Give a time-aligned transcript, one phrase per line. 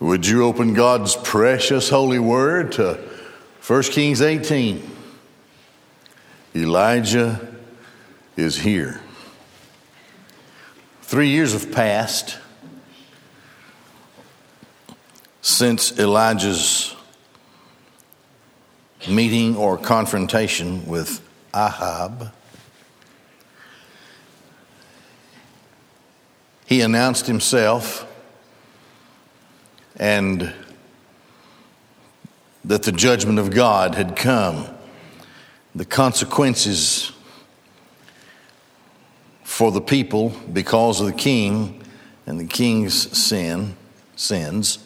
[0.00, 2.94] Would you open God's precious holy word to
[3.66, 4.88] 1 Kings 18?
[6.54, 7.54] Elijah
[8.36, 9.00] is here.
[11.02, 12.38] Three years have passed
[15.42, 16.94] since Elijah's
[19.08, 21.20] meeting or confrontation with
[21.52, 22.32] Ahab.
[26.66, 28.07] He announced himself
[29.98, 30.52] and
[32.64, 34.66] that the judgment of God had come.
[35.74, 37.12] The consequences
[39.42, 41.82] for the people because of the king
[42.26, 43.76] and the king's sin
[44.16, 44.78] sins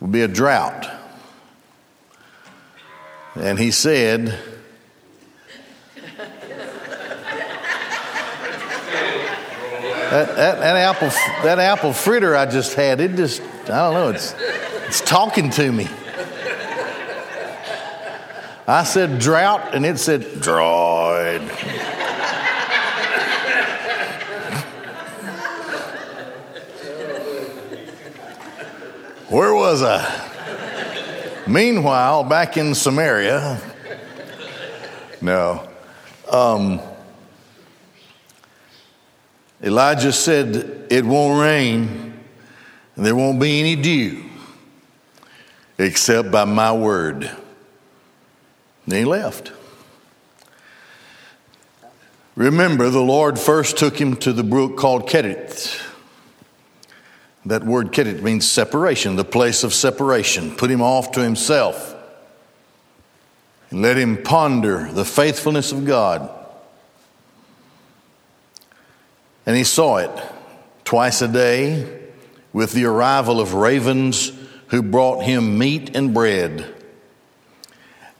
[0.00, 0.90] would be a drought.
[3.34, 4.38] And he said,
[10.12, 11.08] That, that, that, apple,
[11.42, 14.34] that apple fritter I just had, it just, I don't know, it's,
[14.86, 15.88] it's talking to me.
[18.68, 21.40] I said drought, and it said droid.
[29.30, 31.42] Where was I?
[31.46, 33.58] Meanwhile, back in Samaria,
[35.22, 35.66] no.
[36.30, 36.82] Um,
[39.62, 42.18] Elijah said, It won't rain,
[42.96, 44.24] and there won't be any dew
[45.78, 47.30] except by my word.
[48.86, 49.52] Then he left.
[52.34, 55.80] Remember, the Lord first took him to the brook called Kerit.
[57.44, 60.52] That word Kerit means separation, the place of separation.
[60.56, 61.94] Put him off to himself
[63.70, 66.30] and let him ponder the faithfulness of God.
[69.44, 70.10] And he saw it
[70.84, 72.00] twice a day
[72.52, 74.32] with the arrival of ravens
[74.68, 76.74] who brought him meat and bread,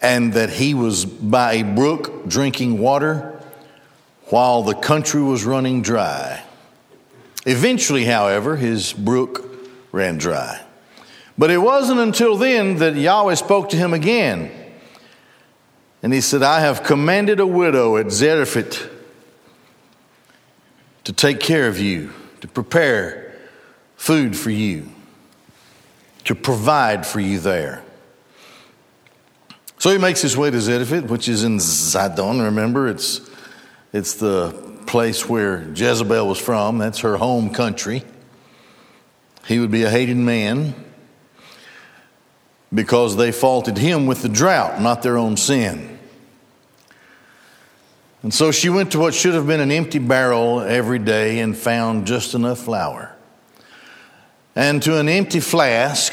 [0.00, 3.41] and that he was by a brook drinking water
[4.27, 6.43] while the country was running dry.
[7.47, 9.49] Eventually, however, his brook
[9.93, 10.61] ran dry.
[11.38, 14.50] But it wasn't until then that Yahweh spoke to him again.
[16.03, 18.91] And he said, I have commanded a widow at Zarephath
[21.04, 23.34] to take care of you, to prepare
[23.96, 24.88] food for you,
[26.24, 27.82] to provide for you there.
[29.78, 32.44] So he makes his way to Zarephath, which is in Zidon.
[32.44, 33.28] Remember, it's,
[33.92, 34.52] it's the
[34.86, 36.78] place where Jezebel was from.
[36.78, 38.04] That's her home country.
[39.46, 40.74] He would be a hated man
[42.72, 45.91] because they faulted him with the drought, not their own sin.
[48.22, 51.56] And so she went to what should have been an empty barrel every day and
[51.56, 53.15] found just enough flour.
[54.55, 56.12] And to an empty flask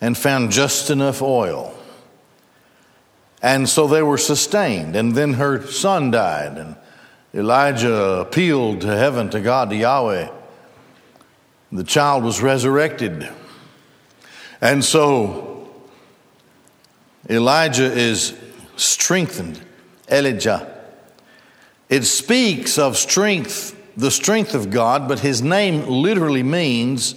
[0.00, 1.76] and found just enough oil.
[3.40, 4.96] And so they were sustained.
[4.96, 6.58] And then her son died.
[6.58, 6.76] And
[7.32, 10.28] Elijah appealed to heaven, to God, to Yahweh.
[11.70, 13.30] The child was resurrected.
[14.60, 15.70] And so
[17.28, 18.34] Elijah is
[18.76, 19.60] strengthened.
[20.10, 20.69] Elijah
[21.90, 27.16] it speaks of strength, the strength of God, but his name literally means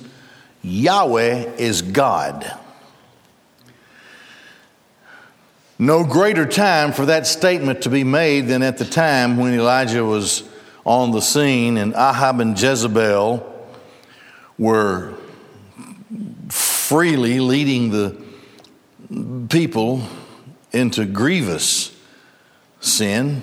[0.64, 2.60] Yahweh is God.
[5.78, 10.04] No greater time for that statement to be made than at the time when Elijah
[10.04, 10.44] was
[10.86, 13.50] on the scene and Ahab and Jezebel
[14.58, 15.14] were
[16.50, 18.18] freely leading the
[19.50, 20.04] people
[20.72, 21.96] into grievous
[22.80, 23.42] sin.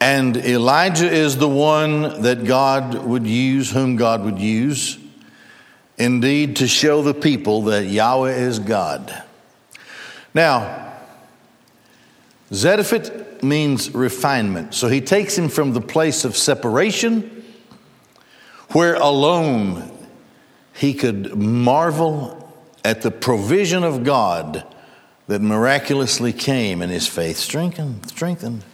[0.00, 4.98] And Elijah is the one that God would use, whom God would use,
[5.98, 9.22] indeed, to show the people that Yahweh is God.
[10.32, 10.94] Now,
[12.52, 14.74] Zarephath means refinement.
[14.74, 17.44] So he takes him from the place of separation,
[18.70, 19.90] where alone
[20.72, 22.36] he could marvel
[22.84, 24.64] at the provision of God
[25.26, 28.08] that miraculously came and his faith strengthened.
[28.08, 28.64] strengthened.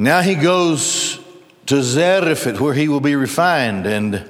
[0.00, 1.18] Now he goes
[1.66, 4.24] to Zarephath where he will be refined, and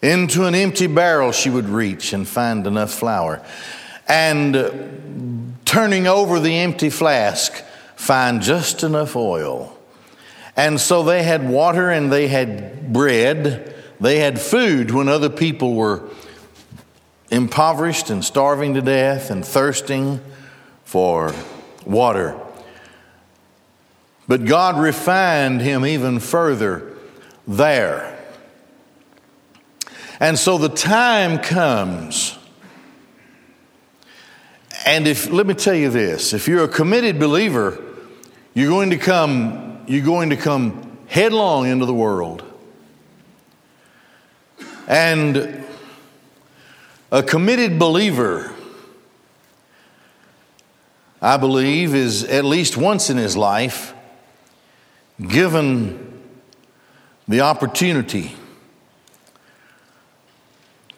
[0.00, 3.44] into an empty barrel she would reach and find enough flour.
[4.08, 4.70] And uh,
[5.66, 7.62] turning over the empty flask,
[7.96, 9.76] find just enough oil.
[10.56, 13.74] And so they had water and they had bread.
[14.00, 16.08] They had food when other people were
[17.30, 20.20] impoverished and starving to death and thirsting
[20.84, 21.34] for
[21.84, 22.40] water.
[24.28, 26.96] But God refined him even further
[27.46, 28.12] there.
[30.18, 32.36] And so the time comes.
[34.84, 37.82] And if let me tell you this, if you're a committed believer,
[38.54, 42.42] you're going to come you're going to come headlong into the world.
[44.88, 45.64] And
[47.12, 48.52] a committed believer
[51.20, 53.94] I believe is at least once in his life
[55.20, 56.22] given
[57.28, 58.36] the opportunity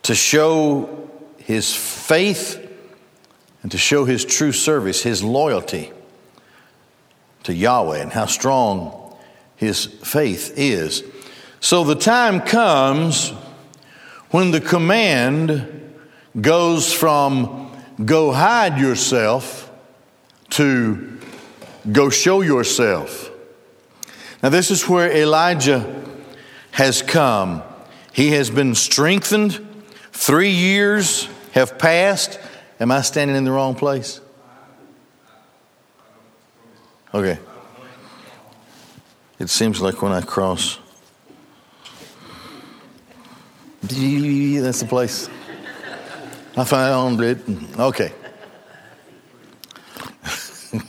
[0.02, 2.64] to show his faith
[3.62, 5.92] and to show his true service, his loyalty
[7.44, 9.16] to Yahweh, and how strong
[9.56, 11.02] his faith is.
[11.60, 13.30] So the time comes
[14.30, 15.94] when the command
[16.40, 17.70] goes from
[18.04, 19.70] go hide yourself
[20.50, 21.18] to
[21.90, 23.27] go show yourself.
[24.42, 26.04] Now, this is where Elijah
[26.70, 27.62] has come.
[28.12, 29.64] He has been strengthened.
[30.12, 32.38] Three years have passed.
[32.78, 34.20] Am I standing in the wrong place?
[37.12, 37.38] Okay.
[39.38, 40.78] It seems like when I cross,
[43.80, 45.28] that's the place.
[46.56, 47.38] I found it.
[47.78, 48.12] Okay.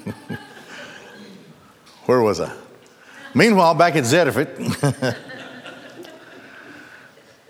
[2.06, 2.51] Where was I?
[3.34, 5.16] Meanwhile, back at Zarephath,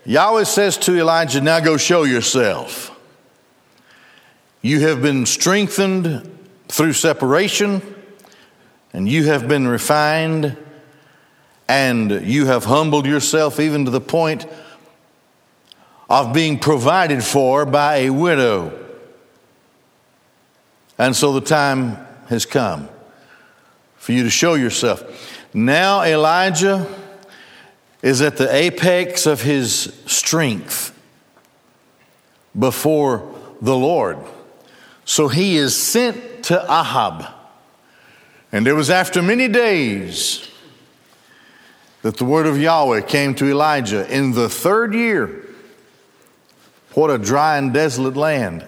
[0.04, 2.90] Yahweh says to Elijah, Now go show yourself.
[4.62, 6.38] You have been strengthened
[6.68, 7.82] through separation,
[8.92, 10.56] and you have been refined,
[11.68, 14.46] and you have humbled yourself even to the point
[16.10, 18.76] of being provided for by a widow.
[20.98, 21.96] And so the time
[22.28, 22.88] has come
[23.96, 25.39] for you to show yourself.
[25.52, 26.86] Now Elijah
[28.02, 30.96] is at the apex of his strength
[32.58, 34.18] before the Lord.
[35.04, 37.26] So he is sent to Ahab.
[38.52, 40.48] And it was after many days
[42.02, 45.46] that the word of Yahweh came to Elijah in the third year.
[46.94, 48.64] What a dry and desolate land.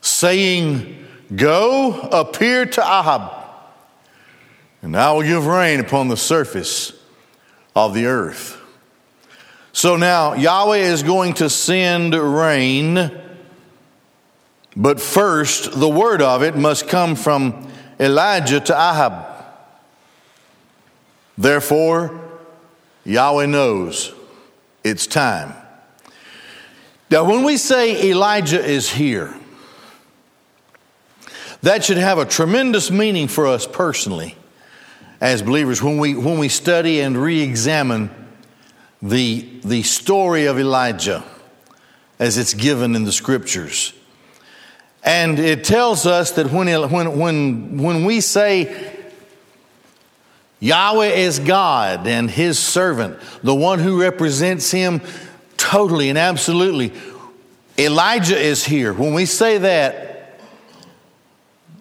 [0.00, 1.04] Saying,
[1.34, 3.35] Go, appear to Ahab,
[4.82, 6.92] and I will give rain upon the surface
[7.74, 8.60] of the earth.
[9.72, 13.10] So now Yahweh is going to send rain,
[14.74, 17.70] but first the word of it must come from
[18.00, 19.26] Elijah to Ahab.
[21.36, 22.18] Therefore,
[23.04, 24.14] Yahweh knows
[24.82, 25.54] it's time.
[27.10, 29.34] Now, when we say Elijah is here,
[31.62, 34.36] that should have a tremendous meaning for us personally
[35.20, 38.10] as believers when we, when we study and re examine
[39.00, 41.24] the, the story of Elijah
[42.18, 43.92] as it's given in the scriptures.
[45.02, 48.94] And it tells us that when, when, when, when we say
[50.58, 55.00] Yahweh is God and his servant, the one who represents him
[55.56, 56.92] totally and absolutely,
[57.78, 58.92] Elijah is here.
[58.92, 60.40] When we say that,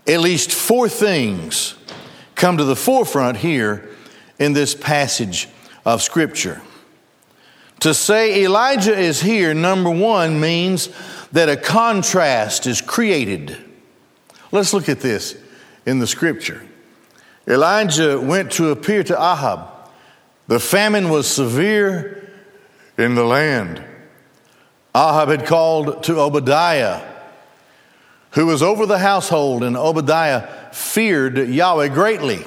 [0.07, 1.73] at least four things
[2.35, 3.89] come to the forefront here
[4.37, 5.47] in this passage
[5.85, 6.61] of Scripture.
[7.81, 10.89] To say Elijah is here, number one, means
[11.31, 13.57] that a contrast is created.
[14.51, 15.37] Let's look at this
[15.85, 16.65] in the Scripture.
[17.47, 19.69] Elijah went to appear to Ahab.
[20.47, 22.29] The famine was severe
[22.97, 23.83] in the land.
[24.95, 27.14] Ahab had called to Obadiah
[28.35, 32.45] who was over the household, and Obadiah feared Yahweh greatly.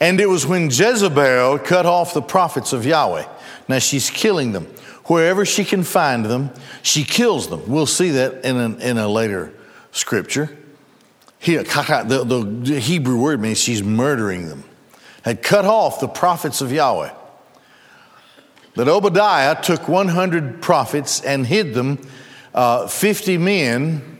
[0.00, 3.26] And it was when Jezebel cut off the prophets of Yahweh.
[3.68, 4.66] Now she's killing them.
[5.06, 6.50] Wherever she can find them,
[6.82, 7.68] she kills them.
[7.68, 9.52] We'll see that in a, in a later
[9.90, 10.56] scripture.
[11.44, 14.64] the, the Hebrew word means she's murdering them.
[15.22, 17.12] Had cut off the prophets of Yahweh.
[18.76, 21.98] That Obadiah took 100 prophets and hid them
[22.54, 24.18] uh, 50 men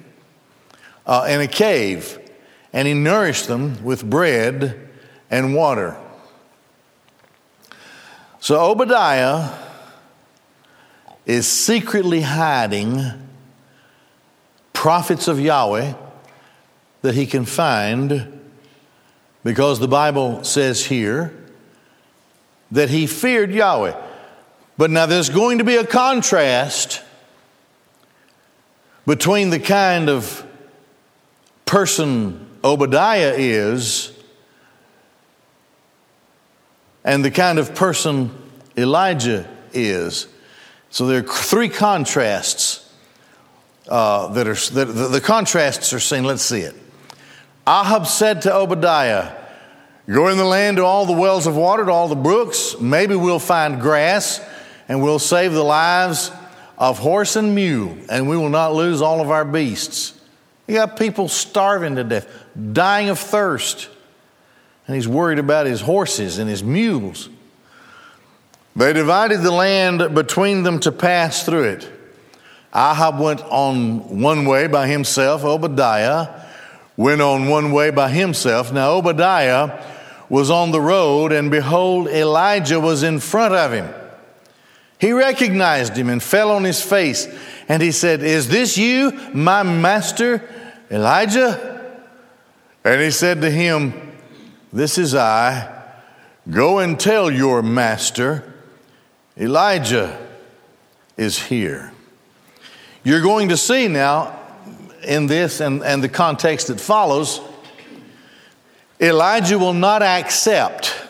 [1.07, 2.19] uh, in a cave,
[2.73, 4.89] and he nourished them with bread
[5.31, 5.97] and water.
[8.41, 9.51] So Obadiah
[11.25, 13.01] is secretly hiding
[14.73, 15.95] prophets of Yahweh
[17.03, 18.41] that he can find
[19.45, 21.33] because the Bible says here
[22.71, 23.95] that he feared Yahweh.
[24.77, 27.04] But now there's going to be a contrast
[29.07, 30.47] between the kind of
[31.67, 34.13] person Obadiah is
[37.05, 38.31] and the kind of person
[38.77, 40.27] Elijah is.
[40.91, 42.81] So there are three contrasts
[43.89, 46.25] uh, that are, that, the, the contrasts are seen.
[46.25, 46.75] Let's see it.
[47.67, 49.33] Ahab said to Obadiah,
[50.07, 52.79] Go in the land to all the wells of water, to all the brooks.
[52.79, 54.39] Maybe we'll find grass
[54.87, 56.31] and we'll save the lives
[56.79, 60.19] of horse and mule, and we will not lose all of our beasts.
[60.67, 62.29] You got people starving to death,
[62.73, 63.89] dying of thirst,
[64.87, 67.29] and he's worried about his horses and his mules.
[68.77, 71.89] They divided the land between them to pass through it.
[72.75, 76.43] Ahab went on one way by himself, Obadiah
[76.97, 78.73] went on one way by himself.
[78.73, 79.83] Now, Obadiah
[80.29, 83.93] was on the road, and behold, Elijah was in front of him.
[85.01, 87.29] He recognized him and fell on his face,
[87.69, 90.43] and he said, Is this you, my master
[90.91, 91.71] Elijah?
[92.85, 94.13] And he said to him,
[94.73, 95.71] This is I.
[96.51, 98.55] Go and tell your master,
[99.37, 100.19] Elijah
[101.17, 101.93] is here.
[103.03, 104.39] You're going to see now
[105.03, 107.41] in this and, and the context that follows,
[109.01, 111.04] Elijah will not accept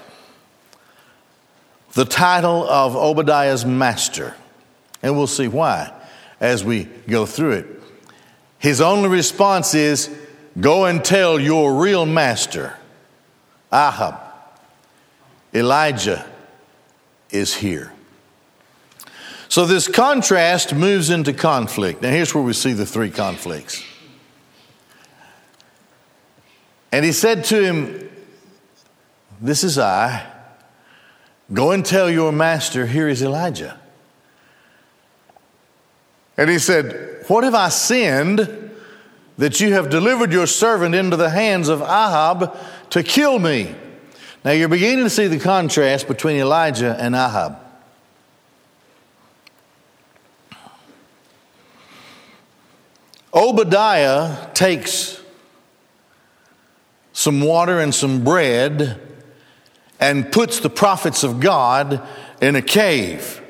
[1.95, 4.35] the title of Obadiah's master.
[5.03, 5.93] And we'll see why
[6.41, 7.67] as we go through it.
[8.59, 10.15] His only response is
[10.61, 12.77] go and tell your real master,
[13.73, 14.21] Ahab,
[15.55, 16.29] Elijah
[17.31, 17.93] is here.
[19.49, 22.03] So this contrast moves into conflict.
[22.03, 23.85] Now, here's where we see the three conflicts.
[26.91, 28.11] And he said to him,
[29.41, 30.34] This is I.
[31.53, 33.79] Go and tell your master, here is Elijah.
[36.37, 38.71] And he said, What have I sinned
[39.37, 42.57] that you have delivered your servant into the hands of Ahab
[42.91, 43.75] to kill me?
[44.45, 47.59] Now you're beginning to see the contrast between Elijah and Ahab.
[53.33, 55.21] Obadiah takes
[57.13, 59.01] some water and some bread
[60.05, 62.07] and puts the prophets of God
[62.43, 63.41] in a cave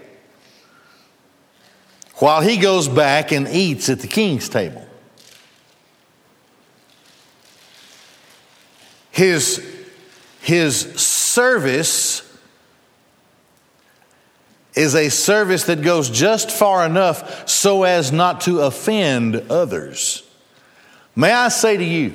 [2.18, 4.86] while he goes back and eats at the king's table.
[9.10, 9.66] His,
[10.42, 12.22] his service
[14.74, 20.22] is a service that goes just far enough so as not to offend others.
[21.16, 22.14] May I say to you,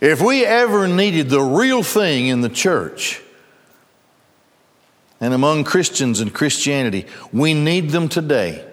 [0.00, 3.20] if we ever needed the real thing in the church
[5.20, 8.64] and among Christians and Christianity, we need them today.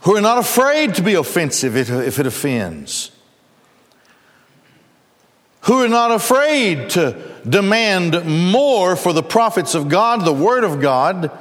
[0.00, 3.10] Who are not afraid to be offensive if it offends
[5.66, 10.80] who are not afraid to demand more for the prophets of God, the Word of
[10.80, 11.36] God,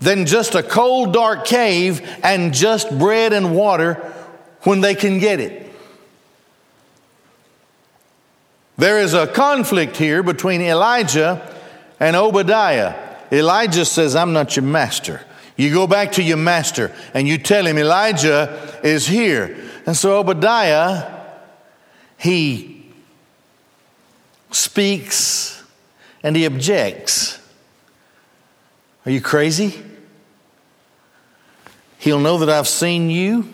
[0.00, 4.12] than just a cold, dark cave and just bread and water
[4.62, 5.70] when they can get it.
[8.76, 11.46] There is a conflict here between Elijah
[11.98, 12.94] and Obadiah.
[13.30, 15.20] Elijah says, I'm not your master.
[15.56, 19.54] You go back to your master and you tell him Elijah is here.
[19.84, 21.14] And so Obadiah,
[22.18, 22.90] he
[24.50, 25.62] speaks
[26.22, 27.38] and he objects.
[29.04, 29.82] Are you crazy?
[31.98, 33.46] He'll know that I've seen you.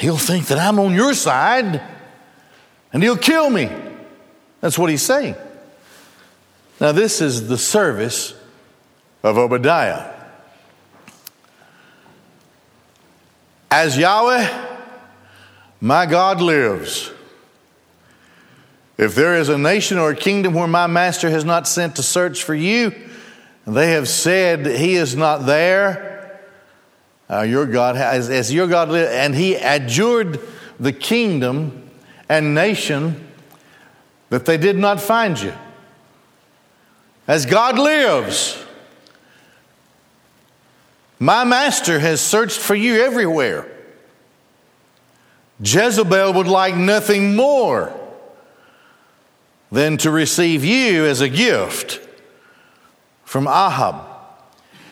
[0.00, 1.82] He'll think that I'm on your side
[2.90, 3.70] and he'll kill me.
[4.62, 5.34] That's what he's saying.
[6.80, 8.34] Now, this is the service
[9.22, 10.10] of Obadiah.
[13.70, 14.78] As Yahweh,
[15.82, 17.12] my God lives
[18.96, 22.02] if there is a nation or a kingdom where my master has not sent to
[22.02, 22.94] search for you,
[23.66, 26.09] and they have said he is not there,
[27.30, 30.40] uh, your God as your God lived, and he adjured
[30.80, 31.88] the kingdom
[32.28, 33.28] and nation
[34.30, 35.52] that they did not find you.
[37.28, 38.64] As God lives,
[41.18, 43.70] my master has searched for you everywhere.
[45.62, 47.94] Jezebel would like nothing more
[49.70, 52.00] than to receive you as a gift
[53.24, 54.06] from Ahab.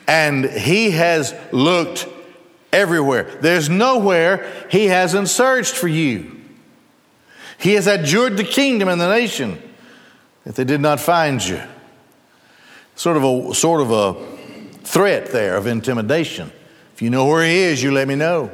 [0.06, 2.06] And he has looked
[2.72, 3.24] everywhere.
[3.40, 6.38] There's nowhere he hasn't searched for you.
[7.58, 9.60] He has adjured the kingdom and the nation
[10.44, 11.60] that they did not find you.
[12.94, 14.14] Sort of a sort of a
[14.84, 16.50] threat there of intimidation.
[16.94, 18.50] If you know where he is, you let me know.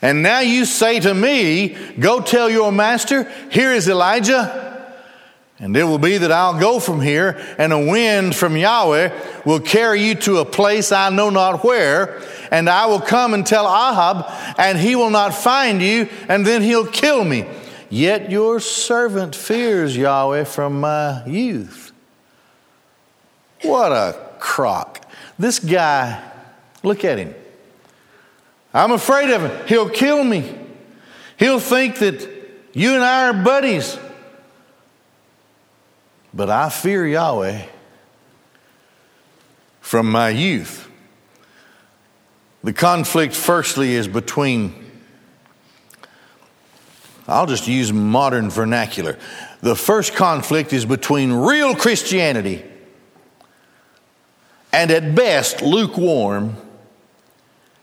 [0.00, 4.71] And now you say to me, Go tell your master, here is Elijah.
[5.62, 9.60] And it will be that I'll go from here, and a wind from Yahweh will
[9.60, 13.64] carry you to a place I know not where, and I will come and tell
[13.64, 14.26] Ahab,
[14.58, 17.46] and he will not find you, and then he'll kill me.
[17.90, 21.92] Yet your servant fears Yahweh from my youth.
[23.62, 25.08] What a crock.
[25.38, 26.28] This guy,
[26.82, 27.36] look at him.
[28.74, 29.68] I'm afraid of him.
[29.68, 30.58] He'll kill me.
[31.38, 32.28] He'll think that
[32.72, 33.96] you and I are buddies.
[36.34, 37.66] But I fear Yahweh
[39.80, 40.88] from my youth.
[42.64, 44.74] The conflict, firstly, is between,
[47.26, 49.18] I'll just use modern vernacular.
[49.60, 52.64] The first conflict is between real Christianity
[54.72, 56.56] and, at best, lukewarm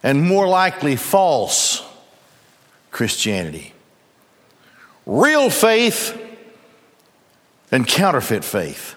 [0.01, 1.83] and more likely false
[2.89, 3.73] Christianity.
[5.05, 6.28] Real faith
[7.71, 8.95] and counterfeit faith.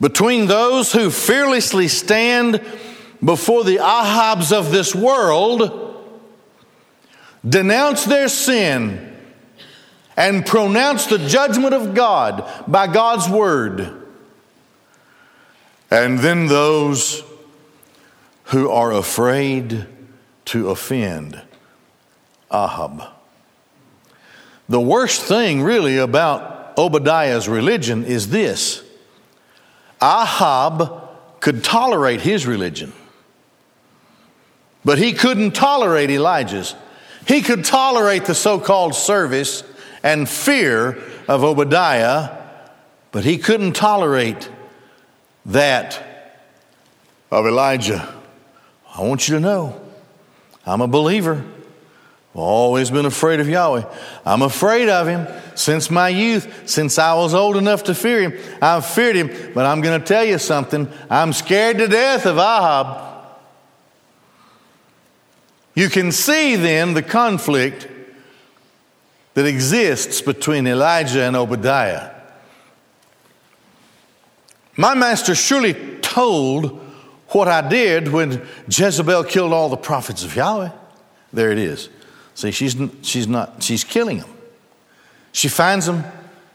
[0.00, 2.64] Between those who fearlessly stand
[3.24, 6.04] before the Ahabs of this world,
[7.46, 9.16] denounce their sin,
[10.16, 13.92] and pronounce the judgment of God by God's word,
[15.90, 17.22] and then those
[18.44, 19.86] who are afraid
[20.46, 21.40] to offend
[22.50, 23.17] Ahab.
[24.68, 28.82] The worst thing, really, about Obadiah's religion is this
[30.02, 31.08] Ahab
[31.40, 32.92] could tolerate his religion,
[34.84, 36.74] but he couldn't tolerate Elijah's.
[37.26, 39.62] He could tolerate the so called service
[40.02, 40.98] and fear
[41.28, 42.36] of Obadiah,
[43.12, 44.48] but he couldn't tolerate
[45.46, 46.02] that
[47.30, 48.14] of Elijah.
[48.94, 49.80] I want you to know
[50.66, 51.44] I'm a believer.
[52.38, 53.82] Always been afraid of Yahweh.
[54.24, 55.26] I'm afraid of him
[55.56, 58.38] since my youth, since I was old enough to fear him.
[58.62, 60.88] I've feared him, but I'm going to tell you something.
[61.10, 63.06] I'm scared to death of Ahab.
[65.74, 67.88] You can see then the conflict
[69.34, 72.10] that exists between Elijah and Obadiah.
[74.76, 76.80] My master surely told
[77.30, 80.70] what I did when Jezebel killed all the prophets of Yahweh.
[81.32, 81.88] There it is.
[82.38, 84.30] See, she's, she's not, she's killing them.
[85.32, 86.04] She finds them,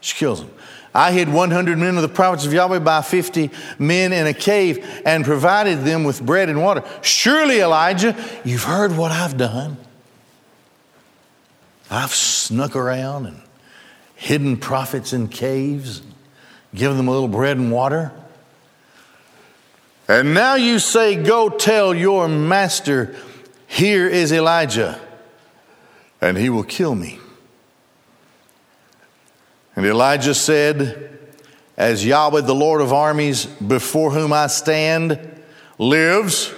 [0.00, 0.50] she kills them.
[0.94, 5.02] I hid 100 men of the prophets of Yahweh by 50 men in a cave
[5.04, 6.84] and provided them with bread and water.
[7.02, 8.16] Surely, Elijah,
[8.46, 9.76] you've heard what I've done.
[11.90, 13.42] I've snuck around and
[14.14, 16.00] hidden prophets in caves,
[16.74, 18.10] given them a little bread and water.
[20.08, 23.14] And now you say, Go tell your master,
[23.66, 24.98] here is Elijah
[26.24, 27.18] and he will kill me.
[29.76, 31.18] And Elijah said,
[31.76, 35.18] As Yahweh, the Lord of armies, before whom I stand,
[35.78, 36.50] lives,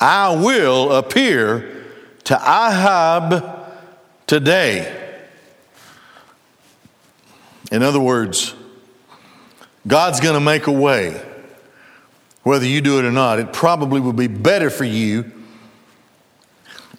[0.00, 1.84] I will appear
[2.24, 3.68] to Ahab
[4.26, 5.20] today.
[7.70, 8.54] In other words,
[9.86, 11.20] God's going to make a way,
[12.44, 13.40] whether you do it or not.
[13.40, 15.30] It probably would be better for you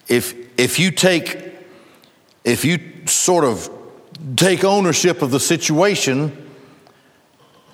[0.06, 1.54] if if you take,
[2.44, 3.70] if you sort of
[4.36, 6.36] take ownership of the situation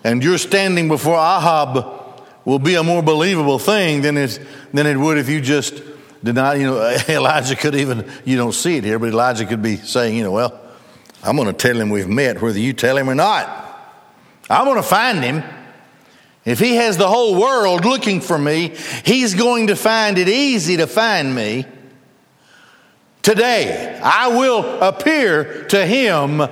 [0.04, 2.00] and you're standing before Ahab
[2.44, 4.40] will be a more believable thing than it,
[4.72, 5.82] than it would if you just
[6.22, 9.76] deny, you know, Elijah could even, you don't see it here, but Elijah could be
[9.76, 10.60] saying, you know, well,
[11.22, 13.66] I'm going to tell him we've met, whether you tell him or not.
[14.48, 15.44] I'm going to find him.
[16.44, 20.78] If he has the whole world looking for me, he's going to find it easy
[20.78, 21.66] to find me.
[23.22, 26.42] Today, I will appear to him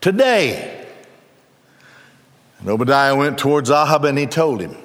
[0.00, 0.86] today.
[2.60, 4.76] And Obadiah went towards Ahab and he told him.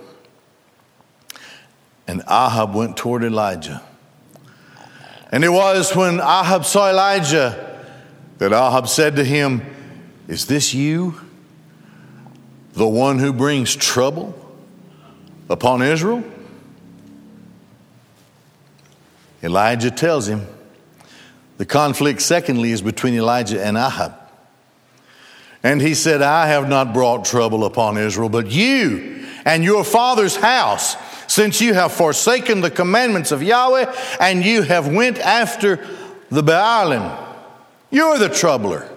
[2.08, 3.82] And Ahab went toward Elijah.
[5.32, 7.84] And it was when Ahab saw Elijah
[8.38, 9.62] that Ahab said to him,
[10.28, 11.20] Is this you,
[12.74, 14.38] the one who brings trouble
[15.50, 16.24] upon Israel?
[19.42, 20.46] Elijah tells him,
[21.58, 24.14] the conflict, secondly, is between Elijah and Ahab.
[25.64, 30.36] And he said, I have not brought trouble upon Israel, but you and your father's
[30.36, 30.96] house,
[31.28, 35.78] since you have forsaken the commandments of Yahweh and you have went after
[36.30, 37.18] the Baalim.
[37.90, 38.88] You're the troubler.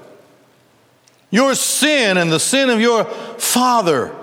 [1.31, 4.15] Your sin and the sin of your father,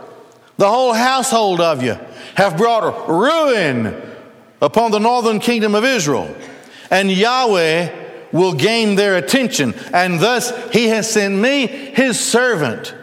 [0.57, 1.97] the whole household of you,
[2.35, 4.01] have brought ruin
[4.61, 6.35] upon the northern kingdom of Israel.
[6.91, 8.04] And Yahweh
[8.35, 9.73] will gain their attention.
[9.93, 12.93] And thus he has sent me, his servant,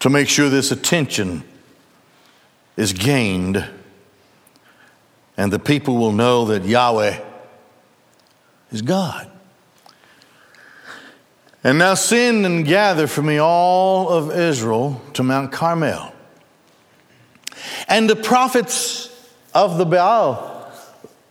[0.00, 1.42] to make sure this attention
[2.76, 3.66] is gained
[5.36, 7.18] and the people will know that Yahweh
[8.70, 9.30] is God.
[11.64, 16.12] And now send and gather for me all of Israel to Mount Carmel.
[17.88, 19.08] And the prophets
[19.54, 20.53] of the Baal,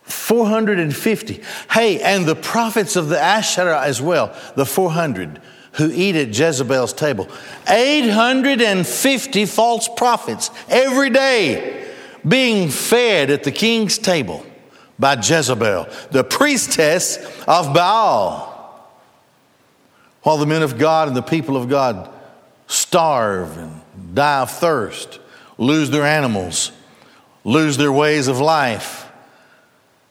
[0.04, 1.42] 450.
[1.72, 5.42] Hey, and the prophets of the Asherah as well, the 400
[5.74, 7.28] who eat at Jezebel's table.
[7.68, 11.92] 850 false prophets every day
[12.28, 14.46] being fed at the king's table
[15.00, 18.52] by Jezebel, the priestess of Baal.
[20.22, 22.10] While the men of God and the people of God
[22.68, 23.82] starve and
[24.14, 25.20] die of thirst,
[25.58, 26.72] lose their animals,
[27.44, 29.03] lose their ways of life,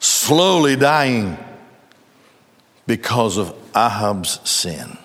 [0.03, 1.39] slowly dying
[2.87, 4.99] because of Ahab's sin.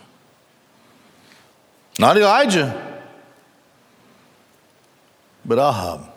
[2.00, 3.04] Not Elijah,
[5.46, 6.12] but Ahab.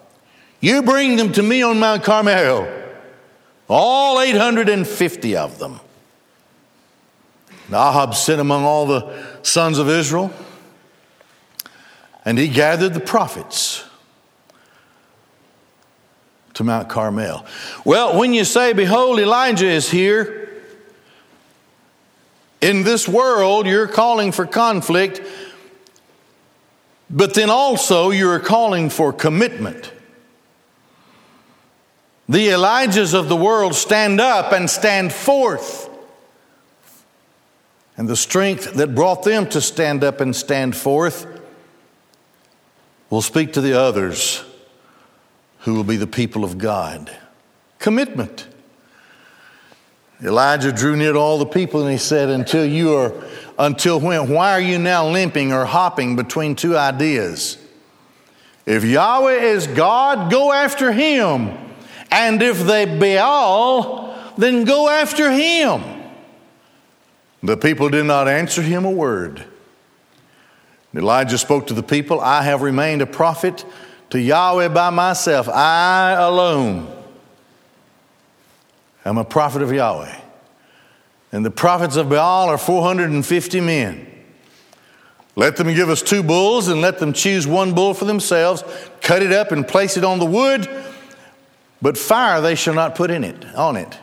[0.60, 2.68] You bring them to me on Mount Carmel,
[3.68, 5.80] all 850 of them.
[7.66, 10.32] And Ahab sent among all the sons of Israel,
[12.24, 13.84] and he gathered the prophets
[16.60, 17.46] to Mount Carmel.
[17.86, 20.60] Well, when you say, Behold, Elijah is here,
[22.60, 25.22] in this world, you're calling for conflict,
[27.08, 29.90] but then also you're calling for commitment.
[32.28, 35.88] The Elijahs of the world stand up and stand forth.
[37.96, 41.26] And the strength that brought them to stand up and stand forth
[43.08, 44.44] will speak to the others
[45.60, 47.16] who will be the people of God.
[47.78, 48.46] Commitment.
[50.22, 53.14] Elijah drew near to all the people and he said, Until you are,
[53.58, 54.28] until when?
[54.28, 57.56] Why are you now limping or hopping between two ideas?
[58.66, 61.56] If Yahweh is God, go after him.
[62.10, 65.82] And if they Baal, then go after him.
[67.42, 69.44] The people did not answer him a word.
[70.94, 73.64] Elijah spoke to the people I have remained a prophet
[74.10, 75.48] to Yahweh by myself.
[75.48, 76.92] I alone
[79.04, 80.16] am a prophet of Yahweh.
[81.32, 84.06] And the prophets of Baal are 450 men.
[85.36, 88.64] Let them give us two bulls and let them choose one bull for themselves,
[89.00, 90.68] cut it up and place it on the wood
[91.82, 93.98] but fire they shall not put in it, on it.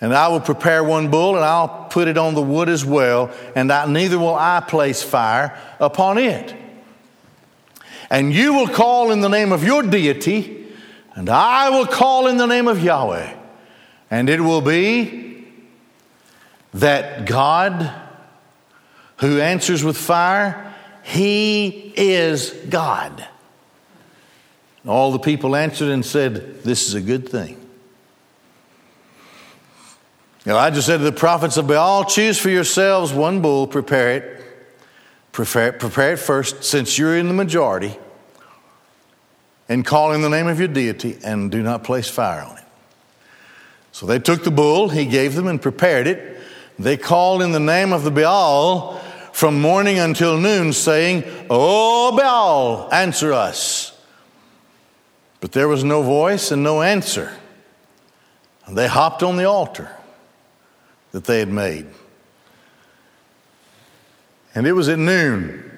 [0.00, 3.30] And I will prepare one bull, and I'll put it on the wood as well,
[3.54, 6.54] and I, neither will I place fire upon it.
[8.12, 10.66] And you will call in the name of your deity,
[11.14, 13.34] and I will call in the name of Yahweh.
[14.10, 15.46] And it will be
[16.74, 17.90] that God
[19.16, 23.26] who answers with fire, he is God.
[24.86, 27.56] All the people answered and said, This is a good thing.
[30.46, 34.41] Elijah said to the prophets of Baal, Choose for yourselves one bull, prepare it.
[35.32, 37.98] Prepare, prepare it first, since you're in the majority,
[39.68, 42.64] and call in the name of your deity, and do not place fire on it.
[43.92, 46.38] So they took the bull, he gave them, and prepared it.
[46.78, 48.98] They called in the name of the Baal
[49.32, 53.96] from morning until noon, saying, O Baal, answer us.
[55.40, 57.32] But there was no voice and no answer.
[58.66, 59.90] And they hopped on the altar
[61.12, 61.86] that they had made.
[64.54, 65.70] And it was at noon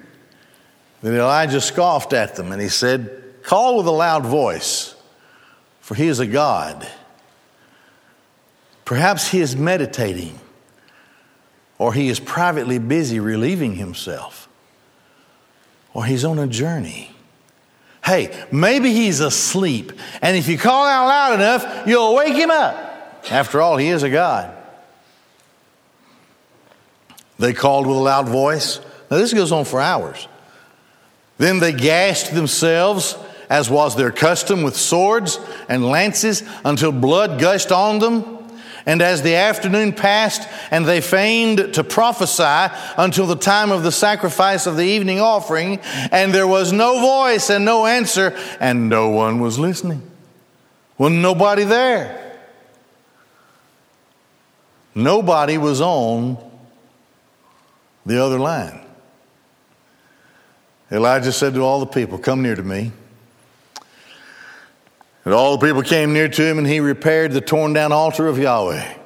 [1.03, 4.95] that Elijah scoffed at them and he said, Call with a loud voice,
[5.81, 6.89] for he is a God.
[8.85, 10.39] Perhaps he is meditating,
[11.79, 14.49] or he is privately busy relieving himself,
[15.93, 17.11] or he's on a journey.
[18.05, 19.93] Hey, maybe he's asleep.
[20.21, 23.23] And if you call out loud enough, you'll wake him up.
[23.31, 24.55] After all, he is a God.
[27.39, 28.81] They called with a loud voice.
[29.11, 30.29] Now, this goes on for hours.
[31.39, 33.17] Then they gashed themselves,
[33.51, 38.39] as was their custom, with swords and lances until blood gushed on them.
[38.87, 43.91] And as the afternoon passed, and they feigned to prophesy until the time of the
[43.91, 45.81] sacrifice of the evening offering,
[46.13, 50.03] and there was no voice and no answer, and no one was listening.
[50.99, 52.21] Well, nobody there.
[54.95, 56.37] Nobody was on
[58.07, 58.81] the other line.
[60.91, 62.93] Elijah said to all the people, Come near to me.
[65.25, 68.29] And all the people came near to him, and he repaired the torn down altar
[68.29, 68.99] of Yahweh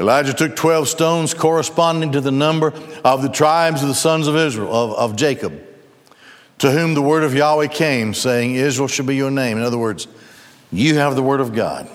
[0.00, 2.72] Elijah took 12 stones corresponding to the number
[3.04, 5.60] of the tribes of the sons of Israel, of, of Jacob,
[6.56, 9.58] to whom the word of Yahweh came, saying, Israel shall be your name.
[9.58, 10.08] In other words,
[10.72, 11.86] you have the word of God.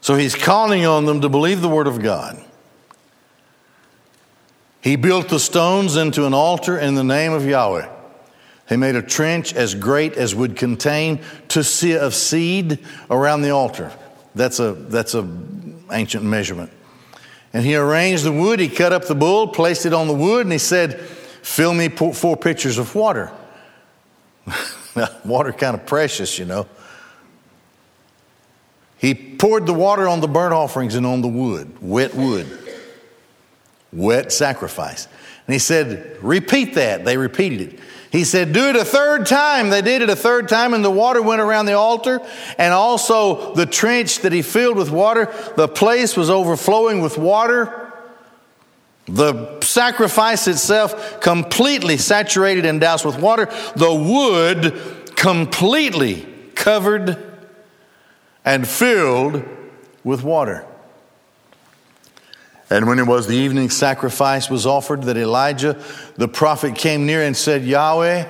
[0.00, 2.40] So he's calling on them to believe the word of God.
[4.80, 7.88] He built the stones into an altar in the name of Yahweh.
[8.68, 12.78] He made a trench as great as would contain seah of seed
[13.10, 13.92] around the altar.
[14.34, 15.28] That's a that's a
[15.90, 16.70] ancient measurement.
[17.52, 18.60] And he arranged the wood.
[18.60, 21.88] He cut up the bull, placed it on the wood, and he said, "Fill me
[21.88, 23.32] four pitchers of water."
[25.24, 26.66] water kind of precious, you know.
[28.98, 32.46] He poured the water on the burnt offerings and on the wood, wet wood,
[33.92, 35.06] wet sacrifice.
[35.46, 37.04] And he said, Repeat that.
[37.04, 37.80] They repeated it.
[38.10, 39.70] He said, Do it a third time.
[39.70, 42.20] They did it a third time, and the water went around the altar,
[42.58, 45.32] and also the trench that he filled with water.
[45.56, 47.92] The place was overflowing with water.
[49.06, 53.46] The sacrifice itself completely saturated and doused with water.
[53.76, 57.16] The wood completely covered
[58.44, 59.44] and filled
[60.04, 60.66] with water.
[62.70, 65.82] And when it was the evening sacrifice was offered, that Elijah
[66.16, 68.26] the prophet came near and said, Yahweh,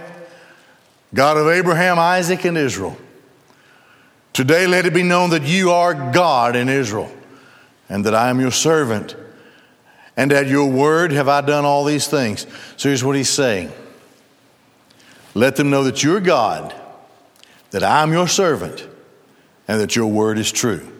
[1.12, 2.96] God of Abraham, Isaac, and Israel,
[4.32, 7.12] today let it be known that you are God in Israel,
[7.90, 9.14] and that I am your servant,
[10.16, 12.46] and at your word have I done all these things.
[12.78, 13.70] So here's what he's saying
[15.34, 16.74] Let them know that you're God,
[17.72, 18.86] that I'm your servant,
[19.68, 20.90] and that your word is true.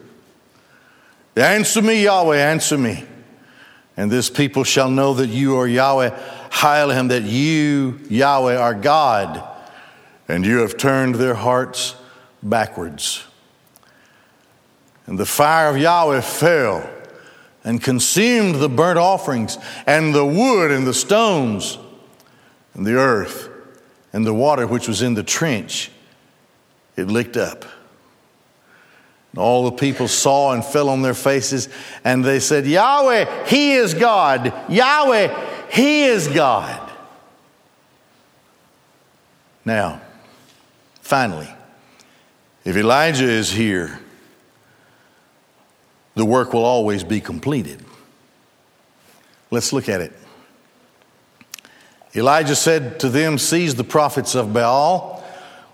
[1.35, 3.05] Answer me, Yahweh, answer me.
[3.97, 6.17] And this people shall know that you are Yahweh,
[6.63, 9.47] Elohim, that you, Yahweh, are God,
[10.27, 11.95] and you have turned their hearts
[12.41, 13.25] backwards.
[15.07, 16.89] And the fire of Yahweh fell
[17.63, 21.77] and consumed the burnt offerings, and the wood, and the stones,
[22.73, 23.49] and the earth,
[24.13, 25.91] and the water which was in the trench.
[26.95, 27.65] It licked up.
[29.37, 31.69] All the people saw and fell on their faces,
[32.03, 34.53] and they said, Yahweh, He is God.
[34.69, 36.91] Yahweh, He is God.
[39.63, 40.01] Now,
[41.01, 41.49] finally,
[42.65, 43.99] if Elijah is here,
[46.15, 47.83] the work will always be completed.
[49.49, 50.13] Let's look at it.
[52.15, 55.10] Elijah said to them, Seize the prophets of Baal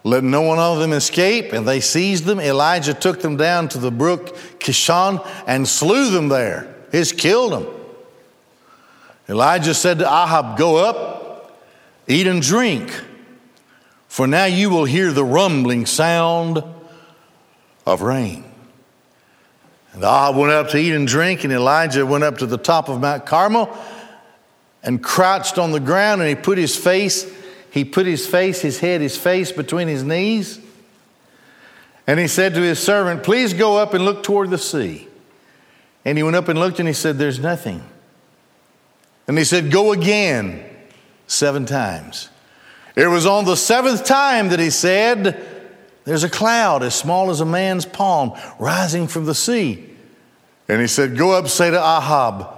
[0.08, 1.54] let no one of them escape.
[1.54, 2.40] And they seized them.
[2.40, 6.74] Elijah took them down to the brook Kishon and slew them there.
[6.92, 7.68] He's killed them.
[9.30, 11.60] Elijah said to Ahab, Go up,
[12.08, 12.90] eat and drink,
[14.08, 16.64] for now you will hear the rumbling sound
[17.86, 18.46] of rain.
[19.92, 22.88] And Ahab went up to eat and drink, and Elijah went up to the top
[22.88, 23.78] of Mount Carmel
[24.82, 27.30] and crouched on the ground, and he put his face
[27.78, 30.60] he put his face, his head, his face between his knees.
[32.08, 35.08] And he said to his servant, Please go up and look toward the sea.
[36.04, 37.84] And he went up and looked and he said, There's nothing.
[39.28, 40.68] And he said, Go again
[41.28, 42.30] seven times.
[42.96, 45.46] It was on the seventh time that he said,
[46.04, 49.88] There's a cloud as small as a man's palm rising from the sea.
[50.68, 52.57] And he said, Go up, say to Ahab,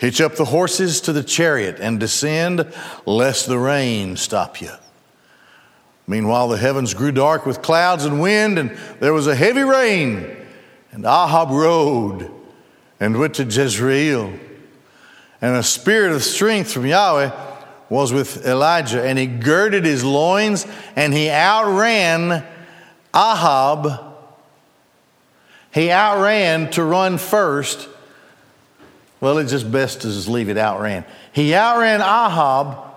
[0.00, 2.72] Hitch up the horses to the chariot and descend,
[3.04, 4.70] lest the rain stop you.
[6.06, 10.38] Meanwhile, the heavens grew dark with clouds and wind, and there was a heavy rain.
[10.92, 12.30] And Ahab rode
[12.98, 14.32] and went to Jezreel.
[15.42, 17.30] And a spirit of strength from Yahweh
[17.90, 22.42] was with Elijah, and he girded his loins and he outran
[23.14, 24.02] Ahab.
[25.74, 27.86] He outran to run first
[29.20, 31.04] well, it's just best to just leave it outran.
[31.32, 32.90] He outran Ahab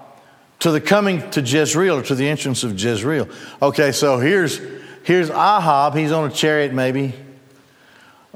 [0.59, 3.27] to the coming to Jezreel, or to the entrance of Jezreel.
[3.61, 4.61] Okay, so here's,
[5.03, 5.95] here's Ahab.
[5.95, 7.13] He's on a chariot, maybe,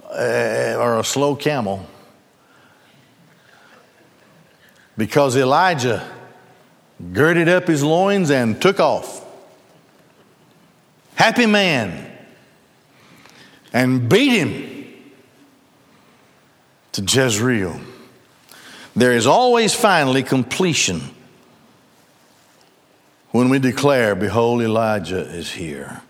[0.04, 1.86] uh, or a slow camel.
[4.98, 6.06] Because Elijah
[7.14, 9.26] girded up his loins and took off.
[11.16, 12.12] Happy man.
[13.72, 14.77] And beat him
[16.98, 17.80] to Jezreel.
[18.96, 21.02] There is always finally completion
[23.30, 26.02] when we declare, Behold, Elijah is here.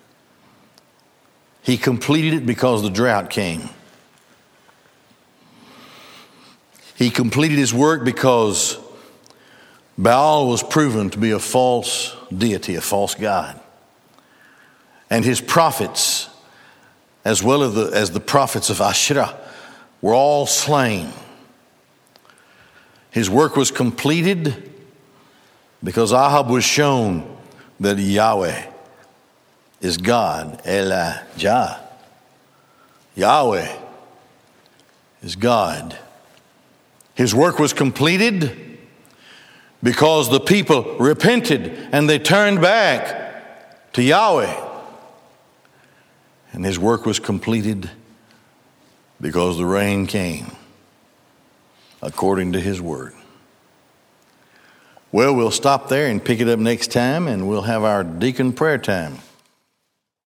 [1.61, 3.69] He completed it because the drought came.
[6.95, 8.77] He completed his work because
[9.97, 13.59] Baal was proven to be a false deity, a false God.
[15.09, 16.29] And his prophets,
[17.25, 19.37] as well as the, as the prophets of Asherah,
[20.01, 21.11] were all slain.
[23.11, 24.71] His work was completed
[25.83, 27.37] because Ahab was shown
[27.79, 28.65] that Yahweh
[29.81, 31.79] is God, Elijah.
[33.15, 33.75] Yahweh
[35.23, 35.97] is God.
[37.15, 38.77] His work was completed
[39.81, 44.65] because the people repented and they turned back to Yahweh.
[46.53, 47.89] And his work was completed
[49.19, 50.51] because the rain came
[52.01, 53.13] according to his word.
[55.11, 58.53] Well, we'll stop there and pick it up next time, and we'll have our deacon
[58.53, 59.17] prayer time.